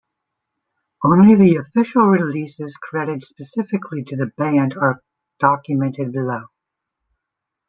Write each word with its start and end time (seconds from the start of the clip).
Only 1.03 1.35
the 1.35 1.57
official 1.57 2.07
releases 2.07 2.75
credited 2.75 3.21
specifically 3.21 4.03
to 4.05 4.15
the 4.15 4.25
band 4.35 4.73
are 4.75 5.03
documented 5.39 6.11
below. 6.11 6.45